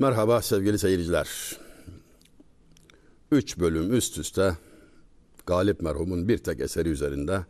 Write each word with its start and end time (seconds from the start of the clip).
Merhaba 0.00 0.42
sevgili 0.42 0.78
seyirciler. 0.78 1.28
Üç 3.32 3.58
bölüm 3.58 3.94
üst 3.94 4.18
üste 4.18 4.56
Galip 5.46 5.80
merhumun 5.80 6.28
bir 6.28 6.38
tek 6.38 6.60
eseri 6.60 6.88
üzerinde 6.88 7.46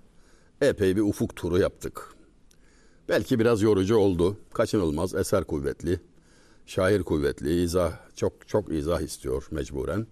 epey 0.60 0.96
bir 0.96 1.00
ufuk 1.00 1.36
turu 1.36 1.58
yaptık. 1.58 2.14
Belki 3.08 3.38
biraz 3.38 3.62
yorucu 3.62 3.96
oldu. 3.96 4.36
Kaçınılmaz 4.54 5.14
eser 5.14 5.44
kuvvetli. 5.44 6.00
Şair 6.66 7.02
kuvvetli. 7.02 7.62
izah 7.62 7.92
çok 8.16 8.48
çok 8.48 8.72
izah 8.72 9.00
istiyor 9.00 9.46
mecburen. 9.50 10.06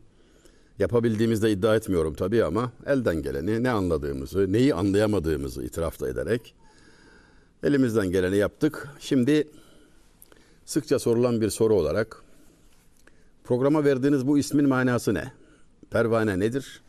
Yapabildiğimizde 0.79 1.51
iddia 1.51 1.77
etmiyorum 1.77 2.15
tabii 2.15 2.45
ama 2.45 2.73
elden 2.87 3.23
geleni 3.23 3.63
ne 3.63 3.71
anladığımızı, 3.71 4.53
neyi 4.53 4.75
anlayamadığımızı 4.75 5.63
itiraf 5.63 6.01
da 6.01 6.09
ederek 6.09 6.55
elimizden 7.63 8.11
geleni 8.11 8.37
yaptık. 8.37 8.89
Şimdi 9.01 9.49
sıkça 10.65 10.99
sorulan 10.99 11.41
bir 11.41 11.51
soru 11.51 11.75
olarak 11.75 12.26
programa 13.47 13.85
verdiğiniz 13.85 14.27
bu 14.27 14.39
ismin 14.39 14.69
manası 14.69 15.15
ne? 15.15 15.33
Pervane 15.91 16.39
nedir? 16.39 16.81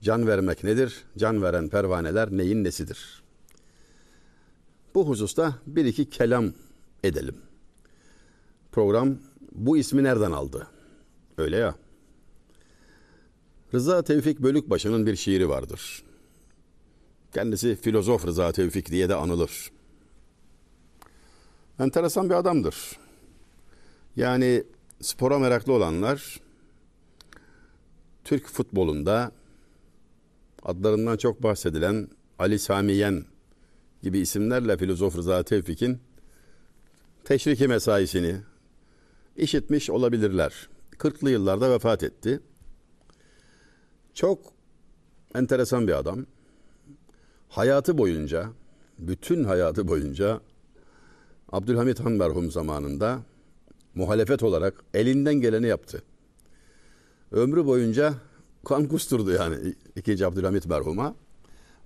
Can 0.00 0.26
vermek 0.26 0.64
nedir? 0.64 1.04
Can 1.18 1.42
veren 1.42 1.68
pervaneler 1.68 2.30
neyin 2.30 2.64
nesidir? 2.64 3.22
Bu 4.94 5.08
hususta 5.08 5.54
bir 5.66 5.84
iki 5.84 6.10
kelam 6.10 6.52
edelim. 7.04 7.36
Program 8.72 9.16
bu 9.52 9.76
ismi 9.76 10.02
nereden 10.02 10.32
aldı? 10.32 10.66
Öyle 11.38 11.56
ya. 11.56 11.74
Rıza 13.74 14.02
Tevfik 14.02 14.40
Bölükbaşı'nın 14.40 15.06
bir 15.06 15.16
şiiri 15.16 15.48
vardır. 15.48 16.02
Kendisi 17.34 17.76
filozof 17.76 18.26
Rıza 18.26 18.52
Tevfik 18.52 18.90
diye 18.90 19.08
de 19.08 19.14
anılır. 19.14 19.70
Enteresan 21.78 22.30
bir 22.30 22.34
adamdır. 22.34 22.76
Yani 24.16 24.64
spora 25.02 25.38
meraklı 25.38 25.72
olanlar 25.72 26.40
Türk 28.24 28.46
futbolunda 28.46 29.32
adlarından 30.62 31.16
çok 31.16 31.42
bahsedilen 31.42 32.08
Ali 32.38 32.58
Samiyen 32.58 33.24
gibi 34.02 34.18
isimlerle 34.18 34.76
filozof 34.76 35.16
Rıza 35.16 35.42
Tevfik'in 35.42 36.00
teşriki 37.24 37.68
mesaisini 37.68 38.36
işitmiş 39.36 39.90
olabilirler. 39.90 40.68
40'lı 40.92 41.30
yıllarda 41.30 41.70
vefat 41.70 42.02
etti. 42.02 42.40
Çok 44.14 44.38
enteresan 45.34 45.88
bir 45.88 45.92
adam. 45.92 46.26
Hayatı 47.48 47.98
boyunca, 47.98 48.48
bütün 48.98 49.44
hayatı 49.44 49.88
boyunca 49.88 50.40
Abdülhamit 51.52 52.00
Han 52.00 52.12
merhum 52.12 52.50
zamanında 52.50 53.22
muhalefet 53.94 54.42
olarak 54.42 54.84
elinden 54.94 55.34
geleni 55.34 55.66
yaptı. 55.66 56.02
Ömrü 57.32 57.66
boyunca 57.66 58.14
kan 58.64 58.88
kusturdu 58.88 59.30
yani 59.30 59.74
ikinci 59.96 60.26
Abdülhamit 60.26 60.66
merhuma. 60.66 61.14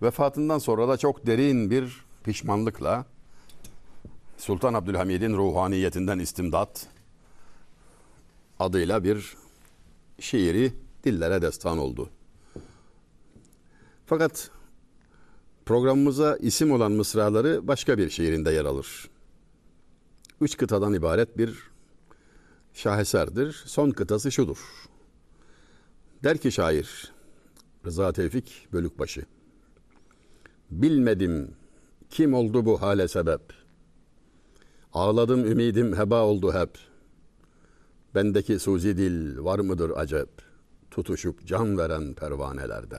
Vefatından 0.03 0.59
sonra 0.59 0.89
da 0.89 0.97
çok 0.97 1.27
derin 1.27 1.71
bir 1.71 2.05
pişmanlıkla 2.25 3.07
Sultan 4.37 4.75
Abdülhamid'in 4.75 5.37
ruhaniyetinden 5.37 6.19
istimdat 6.19 6.87
adıyla 8.59 9.05
bir 9.05 9.37
şiiri 10.21 10.73
dillere 11.05 11.43
destan 11.43 11.79
oldu. 11.79 12.11
Fakat 14.07 14.51
programımıza 15.67 16.37
isim 16.37 16.73
olan 16.73 16.93
mısraları 16.93 17.69
başka 17.69 17.99
bir 17.99 18.11
şiirinde 18.11 18.51
yer 18.51 18.65
alır. 18.65 19.11
Üç 20.41 20.57
kıtadan 20.57 20.95
ibaret 20.95 21.39
bir 21.39 21.63
şaheserdir. 22.77 23.63
Son 23.67 23.91
kıtası 23.91 24.33
şudur. 24.33 24.59
Der 26.25 26.39
ki 26.39 26.53
şair 26.53 27.13
Rıza 27.87 28.13
Tevfik 28.13 28.69
Bölükbaşı. 28.73 29.25
Bilmedim 30.71 31.55
kim 32.11 32.35
oldu 32.35 32.67
bu 32.67 32.83
hale 32.83 33.09
sebep. 33.09 33.41
Ağladım 34.93 35.45
ümidim 35.45 35.97
heba 35.97 36.25
oldu 36.25 36.53
hep. 36.53 36.79
Bendeki 38.15 38.59
suzi 38.59 38.97
dil 38.97 39.39
var 39.39 39.59
mıdır 39.59 39.93
acep? 39.97 40.29
Tutuşup 40.91 41.47
can 41.47 41.79
veren 41.79 42.15
pervanelerde. 42.15 42.99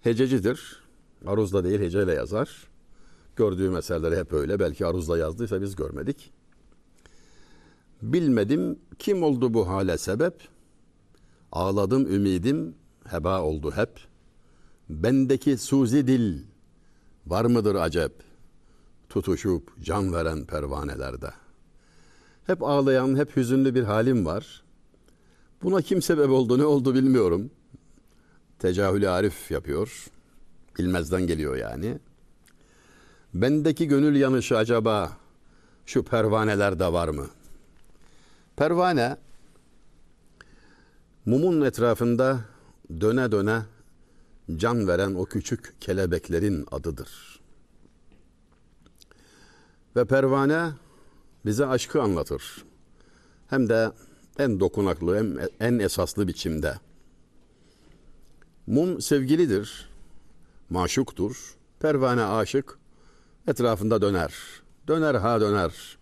Hececidir. 0.00 0.82
Aruzda 1.26 1.64
değil 1.64 1.80
heceyle 1.80 2.12
yazar. 2.12 2.68
Gördüğüm 3.36 3.76
eserleri 3.76 4.16
hep 4.16 4.32
öyle. 4.32 4.58
Belki 4.58 4.86
aruzda 4.86 5.18
yazdıysa 5.18 5.62
biz 5.62 5.76
görmedik. 5.76 6.32
Bilmedim 8.02 8.78
kim 8.98 9.22
oldu 9.22 9.54
bu 9.54 9.68
hale 9.68 9.98
sebep? 9.98 10.48
Ağladım 11.52 12.14
ümidim 12.14 12.74
heba 13.08 13.42
oldu 13.42 13.70
hep. 13.70 13.90
Bendeki 14.88 15.58
suzi 15.58 16.06
dil 16.06 16.38
var 17.26 17.44
mıdır 17.44 17.74
acep? 17.74 18.12
Tutuşup 19.08 19.72
can 19.82 20.12
veren 20.12 20.44
pervanelerde. 20.44 21.30
Hep 22.46 22.62
ağlayan, 22.62 23.16
hep 23.16 23.36
hüzünlü 23.36 23.74
bir 23.74 23.82
halim 23.82 24.26
var. 24.26 24.62
Buna 25.62 25.82
kim 25.82 26.02
sebep 26.02 26.30
oldu, 26.30 26.58
ne 26.58 26.64
oldu 26.64 26.94
bilmiyorum. 26.94 27.50
Tecahülü 28.58 29.08
arif 29.08 29.50
yapıyor. 29.50 30.06
Bilmezden 30.78 31.26
geliyor 31.26 31.56
yani. 31.56 31.98
Bendeki 33.34 33.88
gönül 33.88 34.16
yanışı 34.16 34.56
acaba 34.56 35.16
şu 35.86 36.04
pervanelerde 36.04 36.92
var 36.92 37.08
mı? 37.08 37.26
Pervane 38.60 39.16
mumun 41.26 41.60
etrafında 41.60 42.40
döne 43.00 43.32
döne 43.32 43.62
can 44.56 44.88
veren 44.88 45.14
o 45.14 45.24
küçük 45.24 45.74
kelebeklerin 45.80 46.66
adıdır. 46.70 47.40
Ve 49.96 50.04
pervane 50.04 50.70
bize 51.46 51.66
aşkı 51.66 52.02
anlatır. 52.02 52.64
Hem 53.46 53.68
de 53.68 53.92
en 54.38 54.60
dokunaklı, 54.60 55.16
hem 55.16 55.38
en 55.60 55.78
esaslı 55.78 56.28
biçimde. 56.28 56.74
Mum 58.66 59.00
sevgilidir, 59.00 59.90
maşuktur. 60.70 61.54
Pervane 61.78 62.24
aşık, 62.24 62.78
etrafında 63.46 64.02
döner. 64.02 64.34
Döner 64.88 65.14
ha 65.14 65.40
döner. 65.40 65.99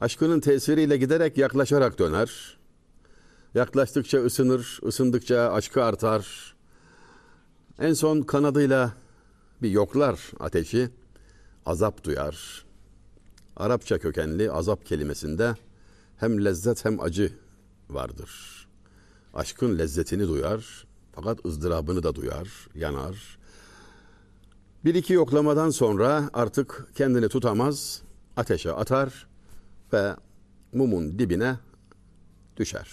Aşkının 0.00 0.40
tesiriyle 0.40 0.96
giderek 0.96 1.38
yaklaşarak 1.38 1.98
döner. 1.98 2.58
Yaklaştıkça 3.54 4.18
ısınır, 4.18 4.80
ısındıkça 4.86 5.52
aşkı 5.52 5.84
artar. 5.84 6.54
En 7.78 7.92
son 7.92 8.22
kanadıyla 8.22 8.92
bir 9.62 9.70
yoklar 9.70 10.20
ateşi, 10.40 10.88
azap 11.66 12.04
duyar. 12.04 12.64
Arapça 13.56 13.98
kökenli 13.98 14.50
azap 14.50 14.86
kelimesinde 14.86 15.54
hem 16.16 16.44
lezzet 16.44 16.84
hem 16.84 17.00
acı 17.00 17.32
vardır. 17.90 18.30
Aşkın 19.34 19.78
lezzetini 19.78 20.28
duyar 20.28 20.86
fakat 21.12 21.46
ızdırabını 21.46 22.02
da 22.02 22.14
duyar, 22.14 22.68
yanar. 22.74 23.38
Bir 24.84 24.94
iki 24.94 25.12
yoklamadan 25.12 25.70
sonra 25.70 26.30
artık 26.32 26.86
kendini 26.94 27.28
tutamaz, 27.28 28.02
ateşe 28.36 28.72
atar 28.72 29.25
ve 29.92 30.16
mumun 30.72 31.18
dibine 31.18 31.56
düşer. 32.56 32.88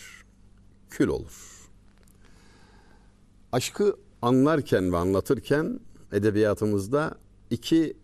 Kül 0.90 1.08
olur. 1.08 1.70
Aşkı 3.51 3.95
anlarken 4.22 4.94
ve 4.94 4.98
anlatırken 4.98 5.80
edebiyatımızda 6.12 7.16
iki 7.50 7.98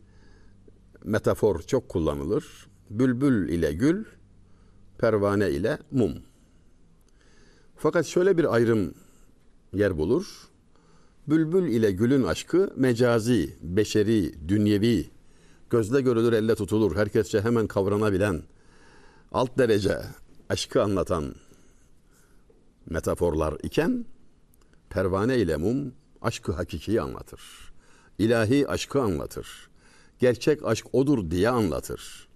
metafor 1.03 1.62
çok 1.62 1.89
kullanılır. 1.89 2.68
Bülbül 2.89 3.50
ile 3.50 3.74
gül, 3.74 4.06
pervane 4.97 5.51
ile 5.51 5.77
mum. 5.91 6.13
Fakat 7.75 8.06
şöyle 8.06 8.38
bir 8.38 8.53
ayrım 8.53 8.94
yer 9.74 9.97
bulur. 9.97 10.50
Bülbül 11.27 11.71
ile 11.71 11.91
gülün 11.91 12.24
aşkı 12.24 12.74
mecazi, 12.75 13.56
beşeri, 13.62 14.50
dünyevi, 14.50 15.09
gözle 15.69 16.01
görülür, 16.01 16.33
elle 16.33 16.56
tutulur, 16.56 16.95
herkesçe 16.95 17.41
hemen 17.41 17.68
kavranabilen, 17.68 18.44
alt 19.31 19.57
derece 19.57 20.01
aşkı 20.49 20.83
anlatan 20.83 21.35
metaforlar 22.89 23.57
iken 23.63 24.05
pervane 24.89 25.37
ile 25.37 25.57
mum 25.57 25.93
aşkı 26.21 26.51
hakikiyi 26.51 27.01
anlatır. 27.01 27.41
İlahi 28.19 28.67
aşkı 28.67 29.01
anlatır. 29.01 29.69
Gerçek 30.19 30.65
aşk 30.65 30.85
odur 30.93 31.31
diye 31.31 31.49
anlatır. 31.49 32.27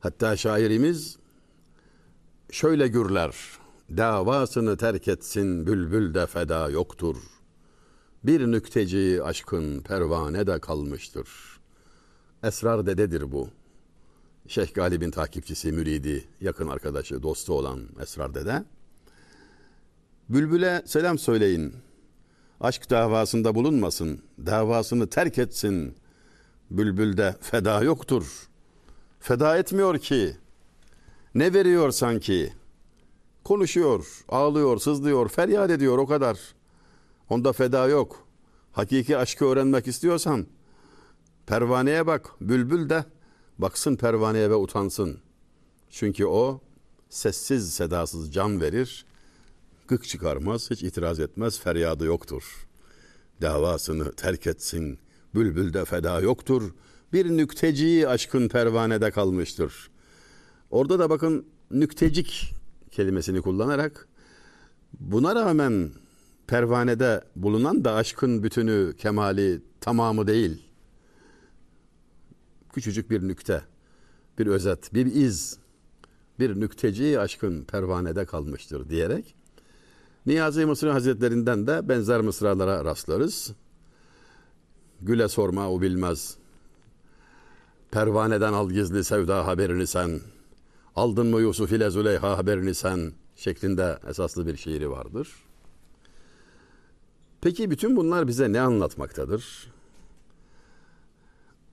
Hatta 0.00 0.36
şairimiz 0.36 1.18
şöyle 2.50 2.88
gürler. 2.88 3.36
Davasını 3.96 4.76
terk 4.76 5.08
etsin 5.08 5.66
bülbül 5.66 6.14
de 6.14 6.26
feda 6.26 6.70
yoktur. 6.70 7.16
Bir 8.24 8.40
nükteci 8.40 9.22
aşkın 9.22 9.80
pervane 9.80 10.46
de 10.46 10.58
kalmıştır. 10.58 11.28
Esrar 12.42 12.86
dededir 12.86 13.32
bu. 13.32 13.48
Şeyh 14.50 14.74
Galip'in 14.74 15.10
takipçisi, 15.10 15.72
müridi, 15.72 16.24
yakın 16.40 16.68
arkadaşı, 16.68 17.22
dostu 17.22 17.52
olan 17.52 17.80
Esrar 18.02 18.34
Dede. 18.34 18.64
Bülbül'e 20.28 20.82
selam 20.86 21.18
söyleyin. 21.18 21.74
Aşk 22.60 22.90
davasında 22.90 23.54
bulunmasın. 23.54 24.22
Davasını 24.46 25.06
terk 25.06 25.38
etsin. 25.38 25.94
Bülbül'de 26.70 27.36
feda 27.40 27.82
yoktur. 27.82 28.48
Feda 29.20 29.58
etmiyor 29.58 29.98
ki. 29.98 30.36
Ne 31.34 31.54
veriyor 31.54 31.90
sanki? 31.90 32.52
Konuşuyor, 33.44 34.24
ağlıyor, 34.28 34.78
sızlıyor, 34.78 35.28
feryat 35.28 35.70
ediyor 35.70 35.98
o 35.98 36.06
kadar. 36.06 36.38
Onda 37.28 37.52
feda 37.52 37.88
yok. 37.88 38.26
Hakiki 38.72 39.16
aşkı 39.16 39.44
öğrenmek 39.44 39.86
istiyorsan 39.86 40.46
pervaneye 41.46 42.06
bak. 42.06 42.30
Bülbül 42.40 42.88
de 42.88 43.04
baksın 43.60 43.96
pervaneye 43.96 44.50
ve 44.50 44.54
utansın. 44.54 45.18
Çünkü 45.90 46.26
o 46.26 46.60
sessiz 47.08 47.72
sedasız 47.72 48.32
can 48.32 48.60
verir. 48.60 49.04
Gık 49.88 50.04
çıkarmaz, 50.04 50.70
hiç 50.70 50.82
itiraz 50.82 51.20
etmez, 51.20 51.60
feryadı 51.60 52.04
yoktur. 52.04 52.66
Davasını 53.42 54.12
terk 54.12 54.46
etsin, 54.46 54.98
bülbülde 55.34 55.84
feda 55.84 56.20
yoktur. 56.20 56.74
Bir 57.12 57.26
nükteciyi 57.30 58.08
aşkın 58.08 58.48
pervanede 58.48 59.10
kalmıştır. 59.10 59.90
Orada 60.70 60.98
da 60.98 61.10
bakın 61.10 61.46
nüktecik 61.70 62.54
kelimesini 62.90 63.42
kullanarak 63.42 64.08
buna 65.00 65.34
rağmen 65.34 65.90
pervanede 66.46 67.24
bulunan 67.36 67.84
da 67.84 67.94
aşkın 67.94 68.42
bütünü, 68.42 68.94
kemali, 68.98 69.62
tamamı 69.80 70.26
değil. 70.26 70.69
Küçücük 72.72 73.10
bir 73.10 73.28
nükte, 73.28 73.62
bir 74.38 74.46
özet, 74.46 74.94
bir 74.94 75.06
iz, 75.06 75.58
bir 76.38 76.60
nükteci 76.60 77.20
aşkın 77.20 77.64
pervanede 77.64 78.24
kalmıştır 78.24 78.88
diyerek 78.88 79.34
Niyazi 80.26 80.66
Mısır 80.66 80.88
Hazretlerinden 80.88 81.66
de 81.66 81.88
benzer 81.88 82.20
mısralara 82.20 82.84
rastlarız. 82.84 83.52
Güle 85.00 85.28
sorma 85.28 85.70
o 85.70 85.80
bilmez. 85.80 86.36
Pervaneden 87.90 88.52
al 88.52 88.70
gizli 88.70 89.04
sevda 89.04 89.46
haberini 89.46 89.86
sen. 89.86 90.20
Aldın 90.96 91.26
mı 91.26 91.40
Yusuf 91.40 91.72
ile 91.72 91.90
Züleyha 91.90 92.38
haberini 92.38 92.74
sen 92.74 93.12
şeklinde 93.36 93.98
esaslı 94.08 94.46
bir 94.46 94.56
şiiri 94.56 94.90
vardır. 94.90 95.28
Peki 97.40 97.70
bütün 97.70 97.96
bunlar 97.96 98.28
bize 98.28 98.52
ne 98.52 98.60
anlatmaktadır? 98.60 99.72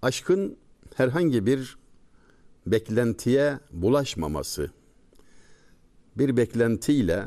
Aşkın 0.01 0.57
herhangi 0.97 1.45
bir 1.45 1.77
beklentiye 2.67 3.59
bulaşmaması, 3.71 4.71
bir 6.17 6.37
beklentiyle 6.37 7.25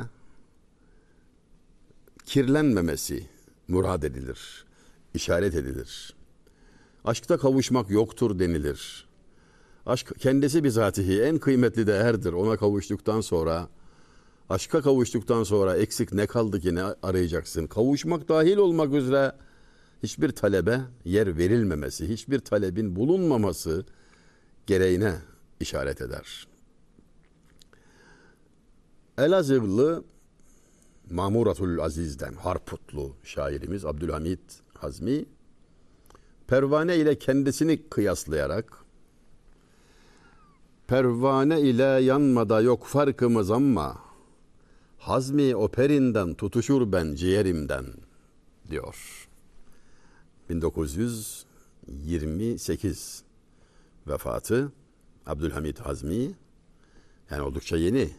kirlenmemesi 2.26 3.26
murad 3.68 4.02
edilir, 4.02 4.64
işaret 5.14 5.54
edilir. 5.54 6.14
Aşkta 7.04 7.38
kavuşmak 7.38 7.90
yoktur 7.90 8.38
denilir. 8.38 9.08
Aşk 9.86 10.12
kendisi 10.18 10.64
bizatihi 10.64 11.22
en 11.22 11.38
kıymetli 11.38 11.86
değerdir. 11.86 12.32
Ona 12.32 12.56
kavuştuktan 12.56 13.20
sonra, 13.20 13.68
aşka 14.48 14.82
kavuştuktan 14.82 15.44
sonra 15.44 15.76
eksik 15.76 16.12
ne 16.12 16.26
kaldı 16.26 16.60
ki 16.60 16.74
ne 16.74 16.82
arayacaksın? 16.82 17.66
Kavuşmak 17.66 18.28
dahil 18.28 18.56
olmak 18.56 18.92
üzere 18.94 19.32
hiçbir 20.02 20.30
talebe 20.30 20.80
yer 21.04 21.38
verilmemesi, 21.38 22.08
hiçbir 22.08 22.38
talebin 22.38 22.96
bulunmaması 22.96 23.84
gereğine 24.66 25.14
işaret 25.60 26.00
eder. 26.00 26.46
Elazığlı 29.18 30.04
Mamuratul 31.10 31.78
Aziz'den 31.78 32.34
Harputlu 32.34 33.16
şairimiz 33.24 33.84
Abdülhamit 33.84 34.40
Hazmi 34.74 35.24
pervane 36.46 36.96
ile 36.96 37.18
kendisini 37.18 37.88
kıyaslayarak 37.88 38.84
pervane 40.86 41.60
ile 41.60 41.82
yanmada 41.82 42.60
yok 42.60 42.86
farkımız 42.86 43.50
ama 43.50 43.98
Hazmi 44.98 45.56
operinden 45.56 46.34
tutuşur 46.34 46.92
ben 46.92 47.14
ciğerimden 47.14 47.86
diyor. 48.70 49.29
1928 50.50 53.22
vefatı 54.06 54.72
Abdülhamit 55.26 55.80
Hazmi 55.80 56.34
yani 57.30 57.42
oldukça 57.42 57.76
yeni. 57.76 58.10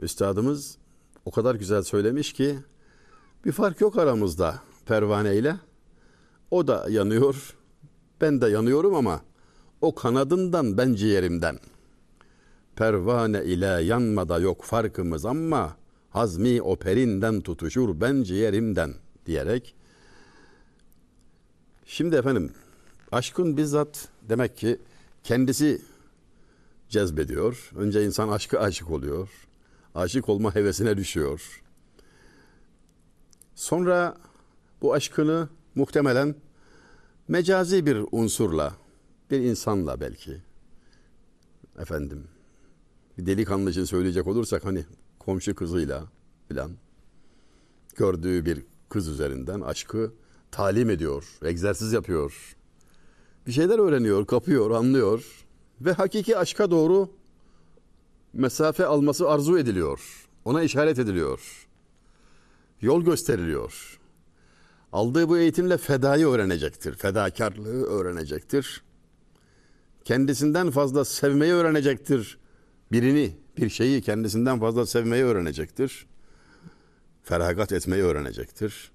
Üstadımız 0.00 0.78
o 1.24 1.30
kadar 1.30 1.54
güzel 1.54 1.82
söylemiş 1.82 2.32
ki 2.32 2.58
bir 3.44 3.52
fark 3.52 3.80
yok 3.80 3.98
aramızda 3.98 4.60
pervane 4.86 5.36
ile. 5.36 5.56
O 6.50 6.66
da 6.66 6.86
yanıyor, 6.90 7.56
ben 8.20 8.40
de 8.40 8.48
yanıyorum 8.48 8.94
ama 8.94 9.20
o 9.80 9.94
kanadından 9.94 10.78
ben 10.78 10.94
ciğerimden. 10.94 11.58
Pervane 12.76 13.44
ile 13.44 13.66
yanmada 13.66 14.38
yok 14.38 14.64
farkımız 14.64 15.24
ama 15.24 15.76
hazmi 16.10 16.62
o 16.62 16.76
perinden 16.76 17.40
tutuşur 17.40 18.00
ben 18.00 18.22
ciğerimden 18.22 18.94
diyerek. 19.26 19.74
Şimdi 21.86 22.16
efendim 22.16 22.52
aşkın 23.12 23.56
bizzat 23.56 24.08
demek 24.28 24.56
ki 24.56 24.80
kendisi 25.24 25.82
cezbediyor. 26.88 27.70
Önce 27.76 28.04
insan 28.04 28.28
aşkı 28.28 28.60
aşık 28.60 28.90
oluyor 28.90 29.28
aşık 29.94 30.28
olma 30.28 30.54
hevesine 30.54 30.96
düşüyor. 30.96 31.62
Sonra 33.54 34.16
bu 34.82 34.94
aşkını 34.94 35.48
muhtemelen 35.74 36.34
mecazi 37.28 37.86
bir 37.86 38.04
unsurla, 38.12 38.74
bir 39.30 39.40
insanla 39.40 40.00
belki, 40.00 40.42
efendim, 41.78 42.24
bir 43.18 43.26
delikanlı 43.26 43.70
için 43.70 43.84
söyleyecek 43.84 44.26
olursak 44.26 44.64
hani 44.64 44.84
komşu 45.18 45.54
kızıyla 45.54 46.04
filan 46.48 46.70
gördüğü 47.96 48.44
bir 48.44 48.62
kız 48.88 49.08
üzerinden 49.08 49.60
aşkı 49.60 50.12
talim 50.54 50.90
ediyor, 50.90 51.24
egzersiz 51.44 51.92
yapıyor. 51.92 52.56
Bir 53.46 53.52
şeyler 53.52 53.78
öğreniyor, 53.78 54.26
kapıyor, 54.26 54.70
anlıyor 54.70 55.44
ve 55.80 55.92
hakiki 55.92 56.38
aşka 56.38 56.70
doğru 56.70 57.10
mesafe 58.32 58.86
alması 58.86 59.28
arzu 59.30 59.58
ediliyor. 59.58 60.28
Ona 60.44 60.62
işaret 60.62 60.98
ediliyor. 60.98 61.66
Yol 62.80 63.04
gösteriliyor. 63.04 64.00
Aldığı 64.92 65.28
bu 65.28 65.38
eğitimle 65.38 65.78
fedayı 65.78 66.26
öğrenecektir. 66.26 66.94
Fedakarlığı 66.94 67.86
öğrenecektir. 67.86 68.82
Kendisinden 70.04 70.70
fazla 70.70 71.04
sevmeyi 71.04 71.52
öğrenecektir. 71.52 72.38
Birini, 72.92 73.36
bir 73.58 73.70
şeyi 73.70 74.02
kendisinden 74.02 74.60
fazla 74.60 74.86
sevmeyi 74.86 75.24
öğrenecektir. 75.24 76.06
Feragat 77.22 77.72
etmeyi 77.72 78.02
öğrenecektir. 78.02 78.92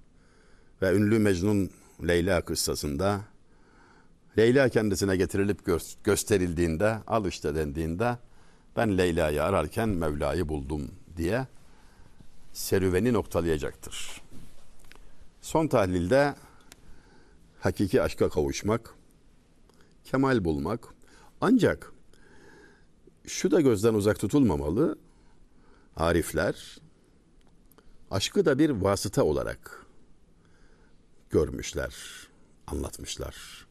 Ve 0.82 0.94
ünlü 0.94 1.18
Mecnun 1.18 1.70
Leyla 2.08 2.40
kıssasında 2.40 3.20
Leyla 4.38 4.68
kendisine 4.68 5.16
getirilip 5.16 5.60
gö- 5.60 5.96
gösterildiğinde, 6.04 6.98
al 7.06 7.26
işte 7.26 7.54
dendiğinde 7.54 8.18
ben 8.76 8.98
Leyla'yı 8.98 9.42
ararken 9.42 9.88
Mevla'yı 9.88 10.48
buldum 10.48 10.90
diye 11.16 11.46
serüveni 12.52 13.12
noktalayacaktır. 13.12 14.22
Son 15.40 15.66
tahlilde 15.66 16.34
hakiki 17.60 18.02
aşka 18.02 18.28
kavuşmak, 18.28 18.94
kemal 20.04 20.44
bulmak 20.44 20.88
ancak 21.40 21.92
şu 23.26 23.50
da 23.50 23.60
gözden 23.60 23.94
uzak 23.94 24.18
tutulmamalı. 24.18 24.98
Arifler 25.96 26.78
aşkı 28.10 28.44
da 28.44 28.58
bir 28.58 28.70
vasıta 28.70 29.24
olarak 29.24 29.79
görmüşler, 31.30 31.94
anlatmışlar. 32.66 33.66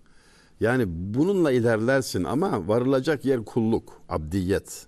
Yani 0.60 0.84
bununla 0.88 1.51
ilerlersin 1.51 2.24
ama 2.24 2.68
varılacak 2.68 3.25
yer 3.25 3.46
kulluk, 3.46 4.01
abdiyet. 4.10 4.88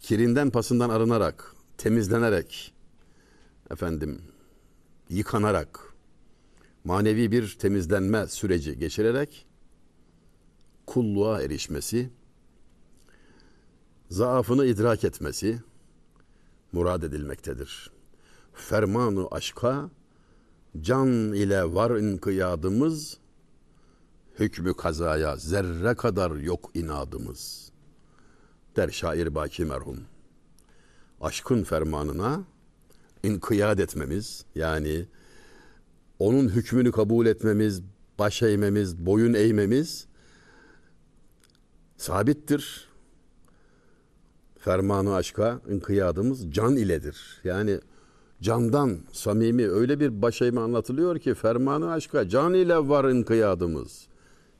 Kirinden 0.00 0.50
pasından 0.50 0.90
arınarak, 0.90 1.54
temizlenerek, 1.78 2.74
efendim, 3.70 4.22
yıkanarak, 5.08 5.94
manevi 6.84 7.32
bir 7.32 7.56
temizlenme 7.58 8.26
süreci 8.26 8.78
geçirerek 8.78 9.46
kulluğa 10.86 11.42
erişmesi, 11.42 12.10
zaafını 14.10 14.66
idrak 14.66 15.04
etmesi 15.04 15.62
murad 16.72 17.02
edilmektedir. 17.02 17.97
Fermanı 18.58 19.28
aşka 19.30 19.90
can 20.80 21.32
ile 21.32 21.74
var 21.74 21.90
inkıyadımız 21.90 23.18
hükmü 24.38 24.74
kazaya 24.76 25.36
zerre 25.36 25.94
kadar 25.94 26.30
yok 26.30 26.70
inadımız. 26.74 27.72
Der 28.76 28.88
şair 28.88 29.34
Baki 29.34 29.64
merhum. 29.64 30.00
Aşkın 31.20 31.62
fermanına 31.64 32.44
inkiyat 33.22 33.80
etmemiz 33.80 34.44
yani 34.54 35.06
onun 36.18 36.48
hükmünü 36.48 36.92
kabul 36.92 37.26
etmemiz, 37.26 37.82
baş 38.18 38.42
eğmemiz, 38.42 39.06
boyun 39.06 39.34
eğmemiz 39.34 40.06
sabittir. 41.96 42.88
Fermanı 44.58 45.14
aşka 45.14 45.60
inkiyadımız 45.68 46.50
can 46.52 46.76
iledir. 46.76 47.40
Yani 47.44 47.80
candan 48.40 48.98
samimi 49.12 49.68
öyle 49.68 50.00
bir 50.00 50.22
baş 50.22 50.42
eğme 50.42 50.60
anlatılıyor 50.60 51.18
ki 51.18 51.34
fermanı 51.34 51.90
aşka 51.92 52.28
can 52.28 52.54
ile 52.54 52.88
var 52.88 53.04
inkiyadımız. 53.04 54.06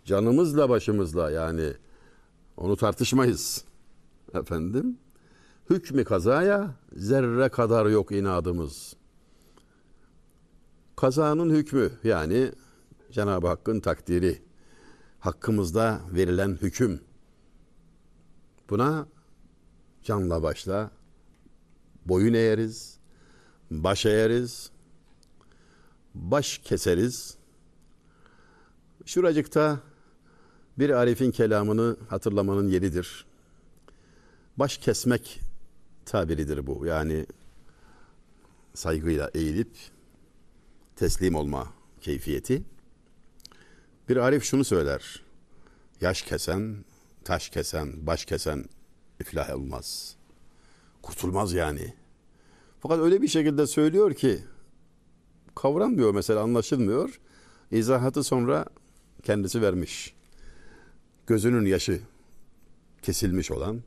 Canımızla 0.05 0.69
başımızla 0.69 1.31
yani 1.31 1.73
onu 2.57 2.77
tartışmayız. 2.77 3.65
Efendim 4.35 4.99
hükmü 5.71 6.05
kazaya 6.05 6.75
zerre 6.93 7.49
kadar 7.49 7.87
yok 7.87 8.13
inadımız. 8.13 8.97
Kazanın 10.97 11.51
hükmü 11.51 11.91
yani 12.05 12.53
Cenab-ı 13.11 13.47
Hakk'ın 13.47 13.81
takdiri, 13.81 14.43
hakkımızda 15.21 16.01
verilen 16.15 16.59
hüküm. 16.63 17.01
Buna 18.71 19.07
canla 20.03 20.43
başla 20.43 20.91
boyun 22.07 22.35
eğeriz, 22.35 22.98
baş 23.71 24.07
eğeriz, 24.07 24.71
baş 26.15 26.59
keseriz. 26.59 27.37
Şuracıkta 29.07 29.81
bir 30.79 30.91
Arif'in 30.91 31.31
kelamını 31.31 31.97
hatırlamanın 32.09 32.69
yeridir. 32.69 33.27
Baş 34.57 34.79
kesmek 34.79 35.41
tabiridir 36.05 36.67
bu. 36.67 36.87
Yani 36.87 37.27
saygıyla 38.75 39.31
eğilip 39.35 39.71
teslim 40.97 41.35
olma 41.35 41.73
keyfiyeti. 42.01 42.63
Bir 44.09 44.17
Arif 44.17 44.45
şunu 44.45 44.65
söyler. 44.65 45.23
Yaş 46.01 46.23
kesen, 46.23 46.85
taş 47.25 47.49
kesen, 47.49 48.07
baş 48.07 48.25
kesen 48.25 48.65
iflah 49.21 49.57
olmaz. 49.57 50.17
Kurtulmaz 51.03 51.53
yani. 51.53 51.95
Fakat 52.81 52.99
öyle 52.99 53.23
bir 53.23 53.29
şekilde 53.29 53.67
söylüyor 53.67 54.15
ki 54.15 54.39
kavranmıyor 55.55 56.15
mesela 56.15 56.41
anlaşılmıyor. 56.41 57.21
İzahatı 57.71 58.25
sonra 58.25 58.67
kendisi 59.23 59.63
vermiş. 59.63 60.15
Gözünün 61.27 61.67
yaşı 61.67 62.01
kesilmiş 63.03 63.51
olan, 63.51 63.83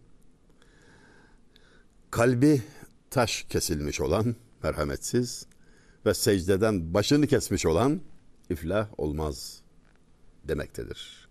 kalbi 2.12 2.62
taş 3.10 3.45
kesilmiş 3.50 4.01
olan 4.01 4.36
merhametsiz 4.63 5.45
ve 6.05 6.13
secdeden 6.13 6.93
başını 6.93 7.27
kesmiş 7.27 7.65
olan 7.65 8.01
iflah 8.50 8.88
olmaz 8.98 9.62
demektedir. 10.48 11.29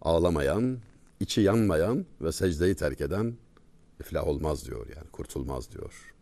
Ağlamayan, 0.00 0.78
içi 1.20 1.40
yanmayan 1.40 2.06
ve 2.20 2.32
secdeyi 2.32 2.74
terk 2.74 3.00
eden 3.00 3.36
iflah 4.00 4.26
olmaz 4.26 4.66
diyor 4.66 4.86
yani 4.96 5.08
kurtulmaz 5.12 5.72
diyor. 5.72 6.14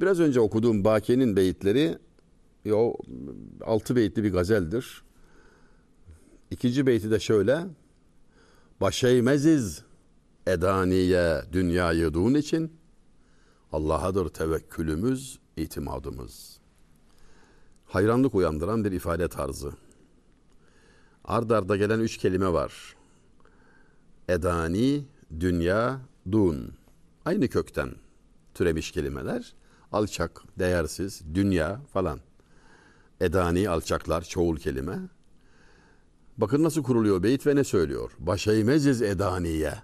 Biraz 0.00 0.20
önce 0.20 0.40
okuduğum 0.40 0.84
Baki'nin 0.84 1.36
beyitleri 1.36 1.98
o 2.72 2.96
altı 3.64 3.96
beyitli 3.96 4.24
bir 4.24 4.32
gazeldir. 4.32 5.02
İkinci 6.50 6.86
beyti 6.86 7.10
de 7.10 7.20
şöyle. 7.20 7.66
Başeymesiz 8.80 9.82
edaniye 10.46 11.42
dünyayı 11.52 12.14
dun 12.14 12.34
için 12.34 12.72
Allah'adır 13.72 14.28
tevekkülümüz, 14.28 15.38
itimadımız. 15.56 16.58
Hayranlık 17.86 18.34
uyandıran 18.34 18.84
bir 18.84 18.92
ifade 18.92 19.28
tarzı. 19.28 19.72
Ard 21.24 21.50
arda 21.50 21.76
gelen 21.76 22.00
üç 22.00 22.16
kelime 22.16 22.52
var. 22.52 22.96
Edani, 24.28 25.04
dünya, 25.40 26.00
dun. 26.32 26.74
Aynı 27.24 27.48
kökten 27.48 27.90
türemiş 28.54 28.90
kelimeler. 28.90 29.54
Alçak, 29.92 30.42
değersiz, 30.58 31.22
dünya 31.34 31.80
falan. 31.92 32.20
Edani, 33.20 33.68
alçaklar, 33.68 34.22
çoğul 34.22 34.56
kelime. 34.56 34.98
Bakın 36.38 36.62
nasıl 36.62 36.82
kuruluyor 36.82 37.22
beyit 37.22 37.46
ve 37.46 37.56
ne 37.56 37.64
söylüyor? 37.64 38.10
Başeymeziz 38.18 39.02
edaniye. 39.02 39.74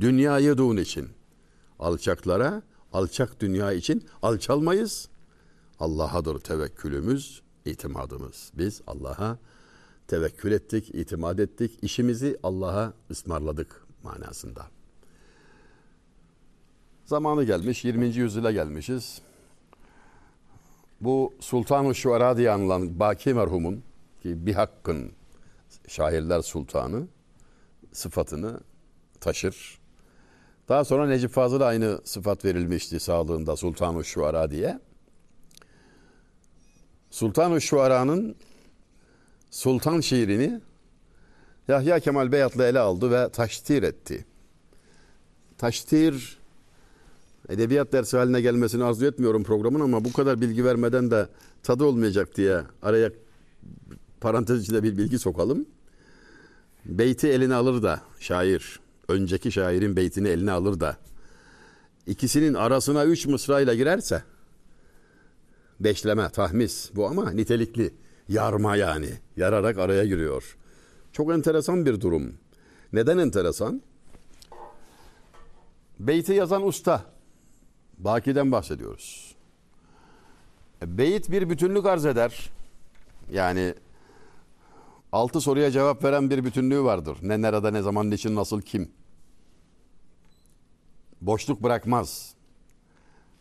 Dünyayı 0.00 0.58
dun 0.58 0.76
için. 0.76 1.08
Alçaklara, 1.78 2.62
alçak 2.92 3.40
dünya 3.40 3.72
için 3.72 4.04
alçalmayız. 4.22 5.08
Allah'adır 5.80 6.40
tevekkülümüz, 6.40 7.42
itimadımız. 7.64 8.50
Biz 8.54 8.82
Allah'a 8.86 9.38
tevekkül 10.08 10.52
ettik, 10.52 10.94
itimat 10.94 11.40
ettik. 11.40 11.78
İşimizi 11.82 12.38
Allah'a 12.42 12.92
ısmarladık 13.10 13.86
manasında. 14.02 14.66
Zamanı 17.04 17.44
gelmiş, 17.44 17.84
20. 17.84 18.06
yüzyıla 18.06 18.52
gelmişiz. 18.52 19.20
Bu 21.00 21.34
Sultan-ı 21.40 21.94
Şuara 21.94 22.36
diye 22.36 22.50
anılan 22.50 23.00
Baki 23.00 23.34
merhumun 23.34 23.82
ki 24.22 24.46
bir 24.46 24.54
hakkın 24.54 25.12
şairler 25.88 26.40
sultanı 26.42 27.06
sıfatını 27.92 28.60
taşır. 29.20 29.78
Daha 30.68 30.84
sonra 30.84 31.06
Necip 31.06 31.30
Fazıl'a 31.30 31.66
aynı 31.66 32.00
sıfat 32.04 32.44
verilmişti 32.44 33.00
sağlığında 33.00 33.56
Sultan-ı 33.56 34.04
Şuara 34.04 34.50
diye. 34.50 34.80
Sultan-ı 37.10 37.60
Şuara'nın 37.60 38.36
Sultan 39.50 40.00
şiirini 40.00 40.60
Yahya 41.68 42.00
Kemal 42.00 42.32
Beyatlı 42.32 42.64
ele 42.64 42.78
aldı 42.78 43.10
ve 43.10 43.28
taştir 43.28 43.82
etti. 43.82 44.26
Taştir 45.58 46.38
edebiyat 47.48 47.92
dersi 47.92 48.16
haline 48.16 48.40
gelmesini 48.40 48.84
arzu 48.84 49.06
etmiyorum 49.06 49.44
programın 49.44 49.80
ama 49.80 50.04
bu 50.04 50.12
kadar 50.12 50.40
bilgi 50.40 50.64
vermeden 50.64 51.10
de 51.10 51.28
tadı 51.62 51.84
olmayacak 51.84 52.36
diye 52.36 52.62
araya 52.82 53.10
parantez 54.20 54.62
içinde 54.62 54.82
bir 54.82 54.96
bilgi 54.96 55.18
sokalım. 55.18 55.66
Beyti 56.84 57.28
eline 57.28 57.54
alır 57.54 57.82
da 57.82 58.00
şair, 58.18 58.80
önceki 59.08 59.52
şairin 59.52 59.96
beytini 59.96 60.28
eline 60.28 60.52
alır 60.52 60.80
da 60.80 60.96
ikisinin 62.06 62.54
arasına 62.54 63.04
üç 63.04 63.26
mısrayla 63.26 63.74
girerse 63.74 64.22
beşleme, 65.80 66.28
tahmis 66.28 66.90
bu 66.94 67.06
ama 67.06 67.30
nitelikli. 67.30 67.94
Yarma 68.28 68.76
yani. 68.76 69.08
Yararak 69.36 69.78
araya 69.78 70.04
giriyor. 70.04 70.56
Çok 71.12 71.32
enteresan 71.32 71.86
bir 71.86 72.00
durum. 72.00 72.34
Neden 72.92 73.18
enteresan? 73.18 73.82
Beyti 76.00 76.32
yazan 76.32 76.66
usta. 76.66 77.15
Baki'den 77.98 78.52
bahsediyoruz. 78.52 79.34
E, 80.82 80.98
beyit 80.98 81.30
bir 81.30 81.50
bütünlük 81.50 81.86
arz 81.86 82.06
eder. 82.06 82.50
Yani 83.32 83.74
altı 85.12 85.40
soruya 85.40 85.70
cevap 85.70 86.04
veren 86.04 86.30
bir 86.30 86.44
bütünlüğü 86.44 86.82
vardır. 86.84 87.18
Ne 87.22 87.42
nerede, 87.42 87.72
ne 87.72 87.82
zaman, 87.82 88.10
niçin, 88.10 88.36
nasıl, 88.36 88.60
kim. 88.60 88.90
Boşluk 91.20 91.62
bırakmaz. 91.62 92.34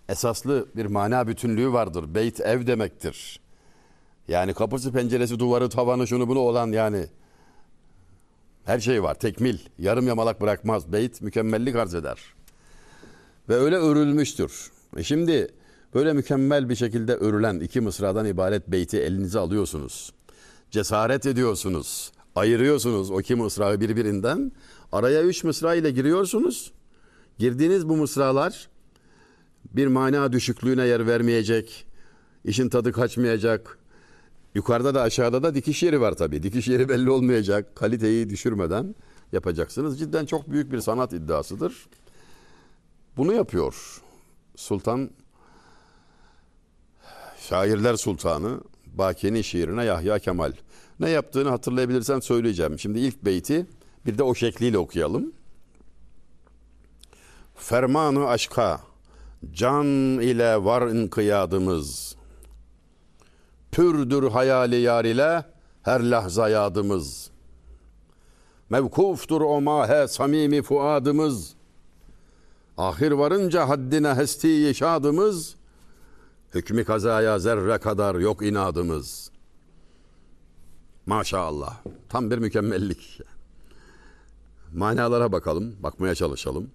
Esaslı 0.10 0.68
bir 0.76 0.86
mana 0.86 1.28
bütünlüğü 1.28 1.74
vardır. 1.74 2.16
Beyt 2.16 2.40
ev 2.40 2.68
demektir. 2.68 3.40
Yani 4.28 4.54
kapısı, 4.54 4.92
penceresi, 4.92 5.40
duvarı, 5.40 5.70
tavanı, 5.70 6.08
şunu 6.08 6.28
bunu 6.28 6.40
olan 6.40 6.72
yani 6.72 7.08
her 8.66 8.80
şey 8.80 9.04
var. 9.04 9.16
Tekmil, 9.16 9.60
yarım 9.80 10.08
yamalak 10.08 10.42
bırakmaz. 10.42 10.94
Beyt 10.94 11.22
mükemmellik 11.22 11.76
arz 11.76 11.96
eder. 11.96 12.35
Ve 13.50 13.56
öyle 13.56 13.76
örülmüştür. 13.76 14.72
E 14.98 15.04
şimdi 15.04 15.48
böyle 15.94 16.14
mükemmel 16.14 16.70
bir 16.70 16.76
şekilde 16.76 17.16
örülen 17.16 17.60
iki 17.60 17.82
mısradan 17.82 18.26
ibaret 18.26 18.68
beyti 18.68 18.98
elinize 18.98 19.40
alıyorsunuz. 19.40 20.14
Cesaret 20.72 21.26
ediyorsunuz. 21.26 22.12
Ayırıyorsunuz 22.36 23.12
o 23.12 23.20
iki 23.20 23.36
mısrağı 23.36 23.82
birbirinden. 23.82 24.52
Araya 24.92 25.24
üç 25.24 25.44
mısra 25.44 25.76
ile 25.76 25.92
giriyorsunuz. 25.92 26.72
Girdiğiniz 27.38 27.90
bu 27.90 27.96
mısralar 27.96 28.68
bir 29.74 29.88
mana 29.88 30.32
düşüklüğüne 30.32 30.88
yer 30.88 31.08
vermeyecek. 31.08 31.86
İşin 32.46 32.70
tadı 32.70 32.92
kaçmayacak. 32.92 33.78
Yukarıda 34.56 34.96
da 34.96 35.02
aşağıda 35.02 35.44
da 35.44 35.56
dikiş 35.56 35.84
yeri 35.84 36.02
var 36.02 36.14
tabii. 36.14 36.44
Dikiş 36.44 36.68
yeri 36.68 36.90
belli 36.90 37.10
olmayacak. 37.10 37.76
Kaliteyi 37.76 38.30
düşürmeden 38.30 38.96
yapacaksınız. 39.32 40.00
Cidden 40.00 40.26
çok 40.26 40.52
büyük 40.52 40.72
bir 40.72 40.80
sanat 40.80 41.14
iddiasıdır. 41.14 41.88
Bunu 43.18 43.34
yapıyor 43.34 44.02
Sultan 44.56 45.10
Şairler 47.40 47.96
Sultanı 47.96 48.62
Baki'nin 48.86 49.42
şiirine 49.42 49.86
Yahya 49.86 50.20
Kemal. 50.20 50.54
Ne 51.00 51.10
yaptığını 51.10 51.50
hatırlayabilirsen 51.50 52.20
söyleyeceğim. 52.20 52.80
Şimdi 52.80 53.00
ilk 53.00 53.26
beyti 53.26 53.66
bir 54.06 54.18
de 54.18 54.24
o 54.24 54.36
şekliyle 54.36 54.78
okuyalım. 54.78 55.34
Fermanı 57.56 58.28
aşka 58.28 58.82
can 59.54 59.86
ile 60.20 60.64
var 60.64 60.88
inkıyadımız. 60.88 62.16
Pürdür 63.72 64.32
hayali 64.32 64.76
yar 64.76 65.06
ile 65.06 65.44
her 65.82 66.02
lahza 66.02 66.50
yadımız. 66.50 67.32
Mevkuftur 68.70 69.42
o 69.42 69.62
mahe 69.62 70.08
samimi 70.08 70.62
fuadımız. 70.62 71.56
Ahir 72.78 73.12
varınca 73.12 73.70
haddine 73.70 74.14
hesti 74.14 74.48
yaşadımız. 74.48 75.56
Hükmü 76.54 76.86
kazaya 76.86 77.40
zerre 77.40 77.78
kadar 77.78 78.16
yok 78.16 78.46
inadımız. 78.46 79.32
Maşallah. 81.06 81.78
Tam 82.10 82.32
bir 82.32 82.38
mükemmellik. 82.38 83.22
Manalara 84.74 85.32
bakalım, 85.32 85.76
bakmaya 85.84 86.16
çalışalım. 86.16 86.70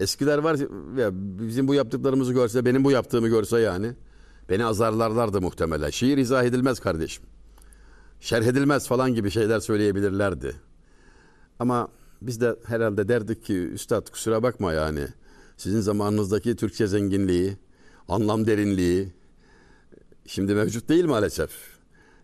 Eskiler 0.00 0.38
var 0.38 0.56
ya 1.00 1.10
bizim 1.12 1.68
bu 1.68 1.74
yaptıklarımızı 1.74 2.32
görse, 2.32 2.64
benim 2.64 2.84
bu 2.84 2.90
yaptığımı 2.90 3.28
görse 3.28 3.60
yani 3.60 3.92
beni 4.48 4.64
azarlarlardı 4.64 5.40
muhtemelen. 5.40 5.90
Şiir 5.90 6.18
izah 6.18 6.44
edilmez 6.44 6.80
kardeşim. 6.80 7.24
Şerh 8.20 8.44
edilmez 8.44 8.88
falan 8.88 9.14
gibi 9.14 9.30
şeyler 9.30 9.60
söyleyebilirlerdi. 9.60 10.56
Ama 11.58 11.88
biz 12.22 12.40
de 12.40 12.56
herhalde 12.64 13.08
derdik 13.08 13.44
ki 13.44 13.54
üstad 13.54 14.10
kusura 14.10 14.42
bakma 14.42 14.72
yani. 14.72 15.06
Sizin 15.56 15.80
zamanınızdaki 15.80 16.56
Türkçe 16.56 16.86
zenginliği, 16.86 17.56
anlam 18.08 18.46
derinliği 18.46 19.12
şimdi 20.26 20.54
mevcut 20.54 20.88
değil 20.88 21.04
maalesef. 21.04 21.50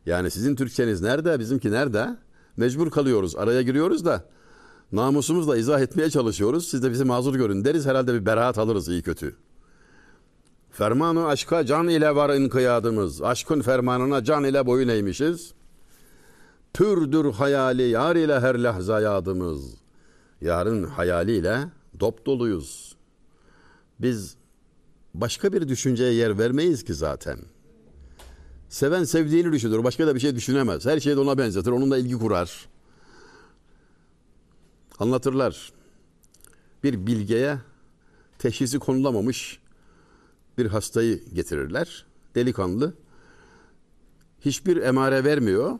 Yani 0.06 0.30
sizin 0.30 0.56
Türkçeniz 0.56 1.00
nerede, 1.00 1.38
bizimki 1.38 1.70
nerede? 1.70 2.16
Mecbur 2.56 2.90
kalıyoruz, 2.90 3.36
araya 3.36 3.62
giriyoruz 3.62 4.04
da 4.04 4.24
namusumuzla 4.92 5.56
izah 5.56 5.80
etmeye 5.80 6.10
çalışıyoruz. 6.10 6.68
Siz 6.68 6.82
de 6.82 6.90
bizi 6.90 7.04
mazur 7.04 7.34
görün 7.34 7.64
deriz. 7.64 7.86
Herhalde 7.86 8.14
bir 8.14 8.26
beraat 8.26 8.58
alırız 8.58 8.88
iyi 8.88 9.02
kötü. 9.02 9.36
Fermanı 10.70 11.26
aşka 11.26 11.66
can 11.66 11.88
ile 11.88 12.14
var 12.14 12.34
inkıyadımız. 12.34 13.22
Aşkın 13.22 13.60
fermanına 13.60 14.24
can 14.24 14.44
ile 14.44 14.66
boyun 14.66 14.88
eğmişiz. 14.88 15.52
Pürdür 16.74 17.32
hayali 17.32 17.82
yar 17.82 18.16
ile 18.16 18.40
her 18.40 18.54
lahza 18.58 19.00
yadımız. 19.00 19.85
Yarın 20.40 20.84
hayaliyle 20.84 21.68
dop 22.00 22.26
doluyuz. 22.26 22.96
Biz 24.00 24.36
başka 25.14 25.52
bir 25.52 25.68
düşünceye 25.68 26.12
yer 26.12 26.38
vermeyiz 26.38 26.84
ki 26.84 26.94
zaten. 26.94 27.38
Seven 28.68 29.04
sevdiğini 29.04 29.52
düşünür. 29.52 29.84
Başka 29.84 30.06
da 30.06 30.14
bir 30.14 30.20
şey 30.20 30.36
düşünemez. 30.36 30.86
Her 30.86 31.00
şeyi 31.00 31.16
de 31.16 31.20
ona 31.20 31.38
benzetir. 31.38 31.70
Onunla 31.70 31.98
ilgi 31.98 32.14
kurar. 32.18 32.68
Anlatırlar. 34.98 35.72
Bir 36.84 37.06
bilgeye 37.06 37.58
teşhisi 38.38 38.78
konulamamış 38.78 39.60
bir 40.58 40.66
hastayı 40.66 41.24
getirirler. 41.24 42.06
Delikanlı. 42.34 42.94
Hiçbir 44.40 44.76
emare 44.76 45.24
vermiyor. 45.24 45.78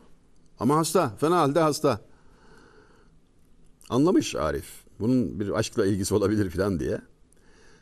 Ama 0.59 0.77
hasta. 0.77 1.09
Fena 1.09 1.37
halde 1.39 1.59
hasta. 1.59 2.06
Anlamış 3.89 4.35
Arif. 4.35 4.65
Bunun 4.99 5.39
bir 5.39 5.49
aşkla 5.49 5.85
ilgisi 5.85 6.13
olabilir 6.13 6.49
falan 6.49 6.79
diye. 6.79 7.01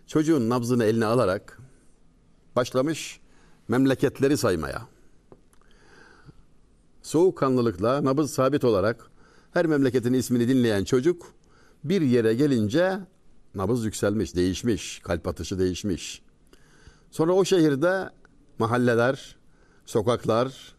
Çocuğun 0.08 0.50
nabzını 0.50 0.84
eline 0.84 1.06
alarak 1.06 1.60
başlamış 2.56 3.20
memleketleri 3.68 4.38
saymaya. 4.38 4.88
Soğukkanlılıkla 7.01 8.03
nabız 8.03 8.32
sabit 8.32 8.64
olarak 8.64 9.12
her 9.53 9.66
memleketin 9.66 10.14
ismini 10.14 10.48
dinleyen 10.48 10.84
çocuk 10.84 11.34
bir 11.84 12.01
yere 12.01 12.34
gelince 12.34 13.00
nabız 13.56 13.86
yükselmiş, 13.86 14.36
değişmiş, 14.36 15.00
kalp 15.00 15.27
atışı 15.27 15.60
değişmiş. 15.60 16.22
Sonra 17.12 17.34
o 17.34 17.46
şehirde 17.46 18.10
mahalleler, 18.60 19.36
sokaklar 19.86 20.75